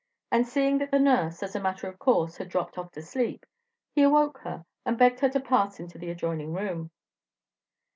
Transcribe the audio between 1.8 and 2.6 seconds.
of course, had